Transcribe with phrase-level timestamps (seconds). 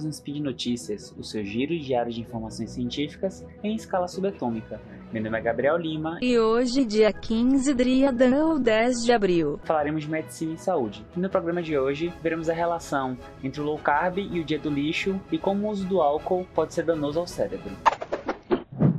[0.00, 4.80] mais um Speed Notícias, o seu giro diário de informações científicas em escala subatômica.
[5.12, 10.04] Meu nome é Gabriel Lima e hoje, dia 15 de ou 10 de abril, falaremos
[10.04, 11.04] de medicina e saúde.
[11.14, 14.58] E no programa de hoje, veremos a relação entre o low carb e o dia
[14.58, 17.70] do lixo e como o uso do álcool pode ser danoso ao cérebro.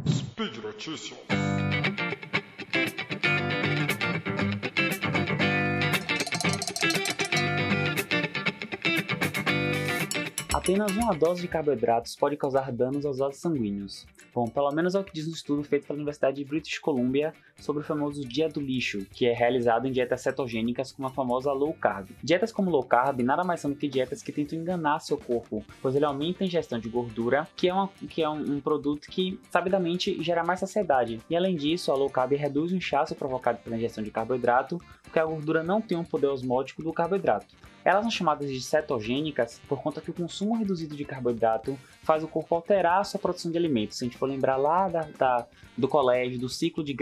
[0.07, 1.18] Speed Notícias.
[10.61, 14.06] Apenas uma dose de carboidratos pode causar danos aos vasos sanguíneos.
[14.32, 17.33] Bom, pelo menos é o que diz um estudo feito pela Universidade de British Columbia
[17.60, 21.52] sobre o famoso dia do lixo, que é realizado em dietas cetogênicas como a famosa
[21.52, 22.10] low carb.
[22.24, 25.66] Dietas como low carb nada mais são do que dietas que tentam enganar seu corpo,
[25.82, 29.07] pois ele aumenta a ingestão de gordura, que é, uma, que é um, um produto
[29.10, 31.19] que, sabidamente, gera mais saciedade.
[31.28, 35.17] E além disso, a low carb reduz o inchaço provocado pela ingestão de carboidrato, porque
[35.17, 37.47] a gordura não tem um poder osmótico do carboidrato.
[37.83, 42.27] Elas são chamadas de cetogênicas por conta que o consumo reduzido de carboidrato faz o
[42.27, 43.97] corpo alterar a sua produção de alimentos.
[43.97, 46.95] Se a gente for lembrar lá da, da do colégio, do ciclo de,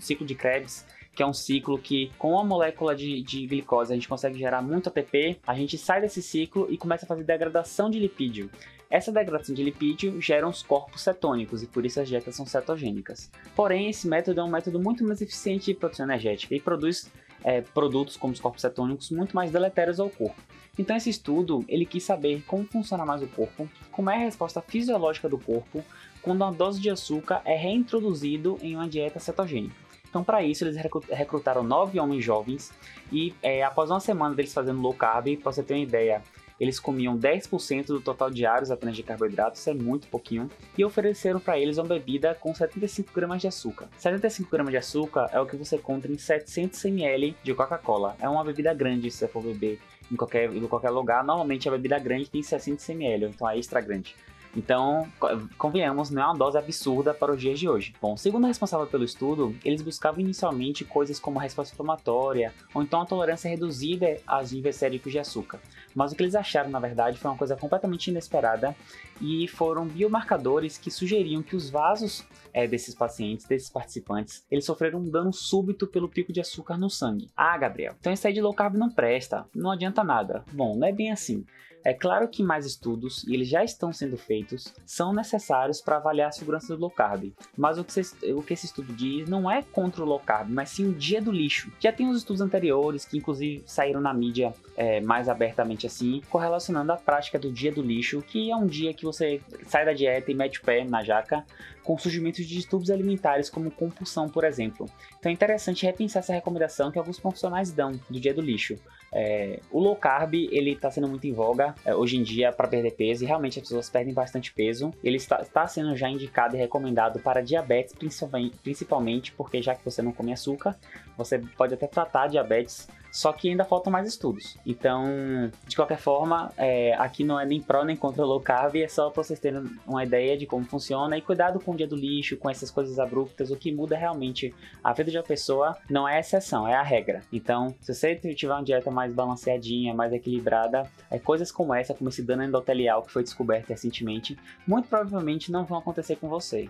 [0.00, 3.94] ciclo de Krebs, que é um ciclo que, com a molécula de, de, glicose, a
[3.94, 7.90] gente consegue gerar muito ATP, a gente sai desse ciclo e começa a fazer degradação
[7.90, 8.50] de lipídio.
[8.88, 13.30] Essa degradação de lipídio gera os corpos cetônicos e por isso as dietas são cetogênicas.
[13.56, 17.10] Porém, esse método é um método muito mais eficiente de produção energética e produz
[17.44, 20.40] é, produtos como os corpos cetônicos muito mais deletérios ao corpo.
[20.78, 24.60] Então esse estudo ele quis saber como funciona mais o corpo, como é a resposta
[24.62, 25.84] fisiológica do corpo
[26.22, 29.74] quando uma dose de açúcar é reintroduzido em uma dieta cetogênica.
[30.08, 30.76] Então, para isso, eles
[31.10, 32.70] recrutaram nove homens jovens
[33.10, 36.22] e, é, após uma semana deles fazendo low carb, para você ter uma ideia,
[36.62, 41.40] eles comiam 10% do total diário apenas de carboidratos, isso é muito pouquinho, e ofereceram
[41.40, 43.88] para eles uma bebida com 75 gramas de açúcar.
[43.98, 48.16] 75 gramas de açúcar é o que você encontra em 700 ml de Coca-Cola.
[48.20, 51.24] É uma bebida grande se você for beber em qualquer, em qualquer lugar.
[51.24, 54.14] Normalmente a bebida grande tem 60 ml, então a extra grande.
[54.56, 55.08] Então,
[55.56, 57.94] convenhamos, não é uma dose absurda para os dias de hoje.
[58.00, 62.82] Bom, segundo a responsável pelo estudo, eles buscavam inicialmente coisas como a resposta inflamatória ou
[62.82, 65.58] então a tolerância reduzida aos níveis séricos de açúcar.
[65.94, 68.76] Mas o que eles acharam, na verdade, foi uma coisa completamente inesperada
[69.20, 75.00] e foram biomarcadores que sugeriam que os vasos é, desses pacientes, desses participantes, eles sofreram
[75.00, 77.30] um dano súbito pelo pico de açúcar no sangue.
[77.36, 80.44] Ah, Gabriel, então isso aí de low carb não presta, não adianta nada.
[80.52, 81.44] Bom, não é bem assim.
[81.84, 86.28] É claro que mais estudos, e eles já estão sendo feitos, são necessários para avaliar
[86.28, 87.32] a segurança do low carb.
[87.56, 88.00] Mas o que,
[88.32, 91.20] o que, esse estudo diz não é contra o low carb, mas sim o dia
[91.20, 91.72] do lixo.
[91.80, 96.92] Já tem os estudos anteriores, que inclusive saíram na mídia é, mais abertamente assim, correlacionando
[96.92, 100.30] a prática do dia do lixo, que é um dia que você sai da dieta
[100.30, 101.44] e mete o pé na jaca,
[101.82, 104.88] com surgimento de distúrbios alimentares, como compulsão, por exemplo.
[105.18, 108.78] Então é interessante repensar essa recomendação que alguns profissionais dão do dia do lixo.
[109.12, 112.66] É, o low carb ele está sendo muito em voga é, hoje em dia para
[112.66, 114.92] perder peso e realmente as pessoas perdem bastante peso.
[115.04, 119.84] Ele está, está sendo já indicado e recomendado para diabetes, principalmente, principalmente porque já que
[119.84, 120.76] você não come açúcar,
[121.16, 124.56] você pode até tratar diabetes só que ainda faltam mais estudos.
[124.64, 128.88] Então, de qualquer forma, é, aqui não é nem pró nem contra low carb, é
[128.88, 131.94] só para vocês terem uma ideia de como funciona e cuidado com o dia do
[131.94, 136.08] lixo, com essas coisas abruptas, o que muda realmente a vida de uma pessoa não
[136.08, 137.20] é exceção, é a regra.
[137.30, 142.08] Então, se você tiver uma dieta mais balanceadinha, mais equilibrada, é, coisas como essa, como
[142.08, 146.68] esse dano endotelial que foi descoberto recentemente, muito provavelmente não vão acontecer com você.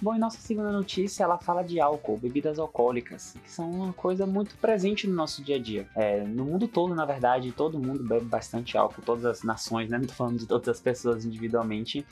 [0.00, 4.26] Bom, e nossa segunda notícia, ela fala de álcool, bebidas alcoólicas, que são uma coisa
[4.26, 5.88] muito presente no nosso dia a dia.
[5.96, 9.96] É, no mundo todo, na verdade, todo mundo bebe bastante álcool, todas as nações, né?
[9.98, 12.06] Não tô falando de todas as pessoas individualmente.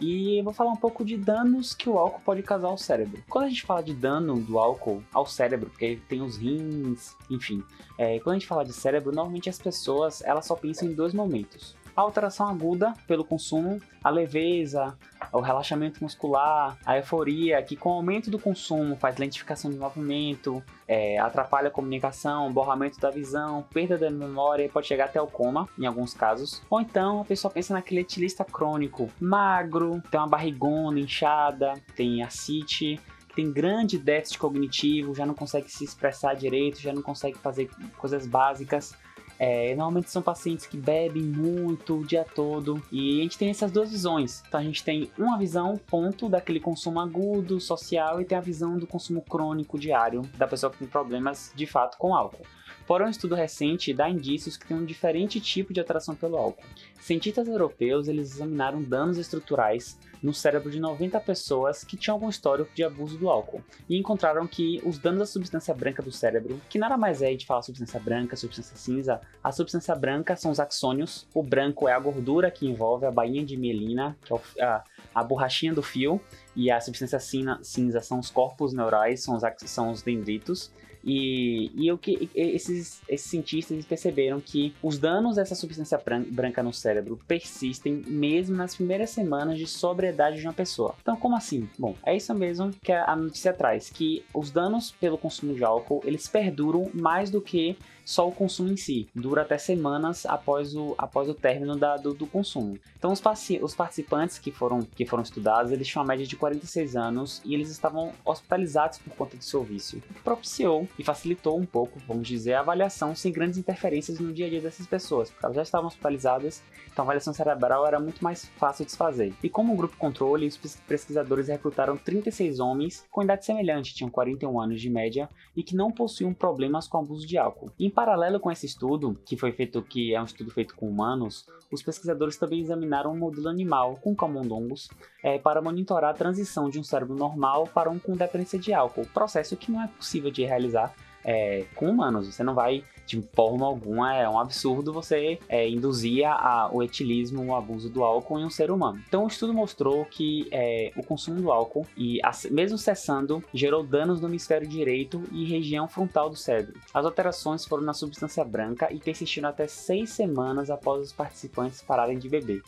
[0.00, 3.22] E eu vou falar um pouco de danos que o álcool pode causar ao cérebro.
[3.28, 7.62] Quando a gente fala de dano do álcool ao cérebro, porque tem os rins, enfim,
[7.96, 11.14] é, quando a gente fala de cérebro, normalmente as pessoas elas só pensam em dois
[11.14, 14.96] momentos a alteração aguda pelo consumo, a leveza,
[15.32, 20.62] o relaxamento muscular, a euforia, que com o aumento do consumo faz lentificação de movimento,
[20.86, 25.26] é, atrapalha a comunicação, borramento da visão, perda da memória e pode chegar até o
[25.26, 26.62] coma, em alguns casos.
[26.70, 33.00] Ou então a pessoa pensa naquele etilista crônico, magro, tem uma barrigona inchada, tem ascite,
[33.38, 38.26] tem grande déficit cognitivo, já não consegue se expressar direito, já não consegue fazer coisas
[38.26, 38.96] básicas.
[39.38, 43.70] É, normalmente são pacientes que bebem muito o dia todo e a gente tem essas
[43.70, 44.42] duas visões.
[44.48, 48.76] Então a gente tem uma visão ponto daquele consumo agudo, social e tem a visão
[48.78, 52.44] do consumo crônico diário da pessoa que tem problemas de fato com álcool.
[52.88, 56.64] Porém, um estudo recente dá indícios que tem um diferente tipo de atração pelo álcool.
[56.98, 62.74] Cientistas europeus eles examinaram danos estruturais no cérebro de 90 pessoas que tinham algum histórico
[62.74, 66.78] de abuso do álcool e encontraram que os danos da substância branca do cérebro, que
[66.78, 71.26] nada mais é de falar substância branca, substância cinza, a substância branca são os axônios,
[71.32, 74.84] o branco é a gordura que envolve a bainha de mielina, que é a,
[75.14, 76.20] a borrachinha do fio,
[76.54, 77.20] e a substância
[77.62, 80.72] cinza são os corpos neurais, são os, são os dendritos,
[81.04, 86.72] e, e o que esses, esses cientistas perceberam que os danos dessa substância branca no
[86.72, 90.94] cérebro persistem mesmo nas primeiras semanas de sobriedade de uma pessoa.
[91.00, 91.68] Então, como assim?
[91.78, 96.02] Bom, é isso mesmo que a notícia traz, que os danos pelo consumo de álcool,
[96.04, 97.78] eles perduram mais do que
[98.08, 99.06] só o consumo em si.
[99.14, 102.78] Dura até semanas após o, após o término da, do, do, consumo.
[102.96, 103.22] Então, os,
[103.60, 107.52] os participantes que foram, que foram estudados, eles tinham uma média de 46 anos e
[107.52, 110.02] eles estavam hospitalizados por conta do seu vício.
[110.24, 114.48] Propiciou e facilitou um pouco, vamos dizer, a avaliação sem grandes interferências no dia a
[114.48, 118.46] dia dessas pessoas, porque elas já estavam hospitalizadas, então a avaliação cerebral era muito mais
[118.56, 119.34] fácil de se fazer.
[119.42, 124.80] E como grupo controle, os pesquisadores recrutaram 36 homens com idade semelhante, tinham 41 anos
[124.80, 127.70] de média e que não possuíam problemas com abuso de álcool.
[127.78, 131.44] Em paralelo com esse estudo, que foi feito, que é um estudo feito com humanos,
[131.68, 134.88] os pesquisadores também examinaram um modelo animal com camundongos
[135.20, 139.04] é, para monitorar a transição de um cérebro normal para um com dependência de álcool,
[139.12, 142.32] processo que não é possível de realizar é, com humanos.
[142.32, 147.42] Você não vai, de forma alguma, é um absurdo você é, induzir a, o etilismo,
[147.42, 149.02] o abuso do álcool em um ser humano.
[149.08, 152.20] Então, o estudo mostrou que é, o consumo do álcool, e
[152.50, 156.78] mesmo cessando, gerou danos no hemisfério direito e região frontal do cérebro.
[156.92, 162.18] As alterações foram na substância branca e persistiram até seis semanas após os participantes pararem
[162.18, 162.60] de beber.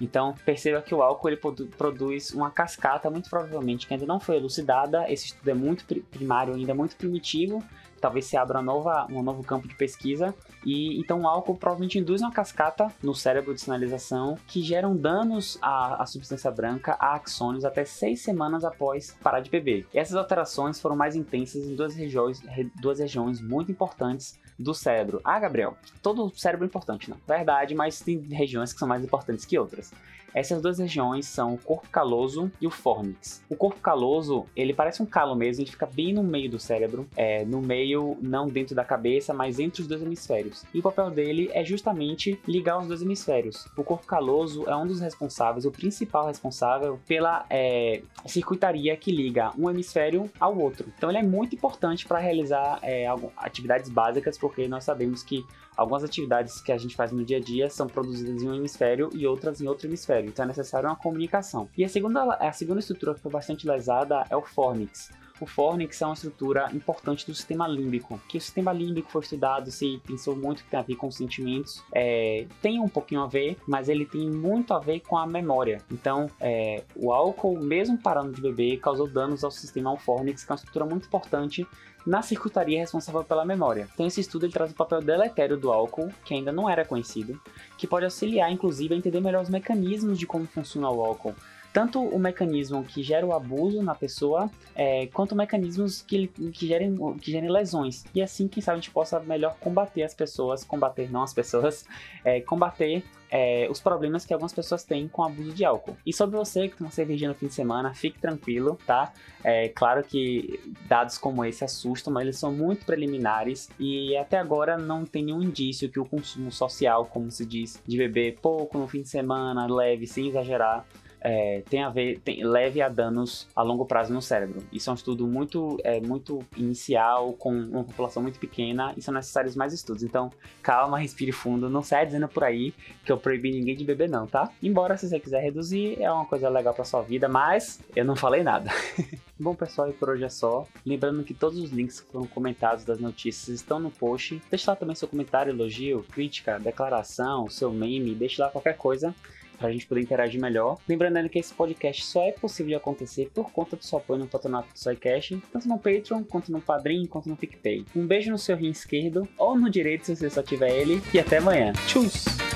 [0.00, 1.40] Então, perceba que o álcool ele
[1.76, 5.10] produz uma cascata, muito provavelmente, que ainda não foi elucidada.
[5.10, 7.62] Esse estudo é muito primário, ainda muito primitivo,
[8.00, 10.34] talvez se abra nova, um novo campo de pesquisa.
[10.64, 15.58] E então o álcool provavelmente induz uma cascata no cérebro de sinalização que geram danos
[15.62, 19.86] à, à substância branca, a axônios, até seis semanas após parar de beber.
[19.94, 22.42] E essas alterações foram mais intensas em duas regiões,
[22.74, 25.20] duas regiões muito importantes do cérebro.
[25.24, 27.18] Ah, Gabriel, todo cérebro é importante, não?
[27.26, 29.92] Verdade, mas tem regiões que são mais importantes que outras.
[30.36, 33.42] Essas duas regiões são o corpo caloso e o fórnix.
[33.48, 37.08] O corpo caloso, ele parece um calo mesmo, ele fica bem no meio do cérebro,
[37.16, 40.62] é, no meio, não dentro da cabeça, mas entre os dois hemisférios.
[40.74, 43.66] E o papel dele é justamente ligar os dois hemisférios.
[43.78, 49.52] O corpo caloso é um dos responsáveis, o principal responsável pela é, circuitaria que liga
[49.58, 50.92] um hemisfério ao outro.
[50.98, 53.06] Então ele é muito importante para realizar é,
[53.38, 57.40] atividades básicas, porque nós sabemos que algumas atividades que a gente faz no dia a
[57.40, 60.28] dia são produzidas em um hemisfério e outras em outro hemisfério.
[60.28, 61.68] Então é necessário uma comunicação.
[61.76, 65.10] E a segunda, a segunda estrutura que foi bastante lesada é o fornix.
[65.40, 69.70] O fornix é uma estrutura importante do sistema límbico, que o sistema límbico foi estudado,
[69.70, 73.58] se pensou muito que tem a ver com sentimentos, é, tem um pouquinho a ver,
[73.66, 75.82] mas ele tem muito a ver com a memória.
[75.90, 80.52] Então, é, o álcool, mesmo parando de beber, causou danos ao sistema fornix, que é
[80.52, 81.66] uma estrutura muito importante
[82.06, 83.88] na circuitaria responsável pela memória.
[83.92, 87.38] Então esse estudo ele traz o papel deletério do álcool, que ainda não era conhecido,
[87.76, 91.34] que pode auxiliar inclusive a entender melhor os mecanismos de como funciona o álcool,
[91.76, 96.96] tanto o mecanismo que gera o abuso na pessoa, é, quanto mecanismos que, que, gerem,
[97.18, 98.02] que gerem lesões.
[98.14, 101.84] E assim, quem sabe, a gente possa melhor combater as pessoas, combater não as pessoas,
[102.24, 105.94] é, combater é, os problemas que algumas pessoas têm com o abuso de álcool.
[106.06, 109.12] E sobre você que toma cerveja no fim de semana, fique tranquilo, tá?
[109.44, 114.78] É claro que dados como esse assustam, mas eles são muito preliminares e até agora
[114.78, 118.88] não tem nenhum indício que o consumo social, como se diz, de beber pouco no
[118.88, 120.86] fim de semana, leve, sem exagerar,
[121.20, 124.62] é, tem a ver, tem, leve a danos a longo prazo no cérebro.
[124.72, 129.12] Isso é um estudo muito, é, muito inicial, com uma população muito pequena, e são
[129.12, 130.02] necessários mais estudos.
[130.02, 130.30] Então,
[130.62, 132.72] calma, respire fundo, não sai dizendo por aí
[133.04, 134.50] que eu proibi ninguém de beber, não, tá?
[134.62, 138.16] Embora, se você quiser reduzir, é uma coisa legal pra sua vida, mas eu não
[138.16, 138.70] falei nada.
[139.38, 140.66] Bom, pessoal, e por hoje é só.
[140.84, 144.40] Lembrando que todos os links que foram comentados das notícias estão no post.
[144.48, 149.14] Deixe lá também seu comentário, elogio, crítica, declaração, seu meme, deixe lá qualquer coisa
[149.56, 150.78] para a gente poder interagir melhor.
[150.88, 154.26] Lembrando que esse podcast só é possível de acontecer por conta do seu apoio no
[154.26, 157.84] patronato do SciCash, tanto no Patreon, quanto no Padrim, quanto no PicPay.
[157.94, 161.18] Um beijo no seu rim esquerdo, ou no direito se você só tiver ele, e
[161.18, 161.72] até amanhã.
[161.86, 162.55] Tchau!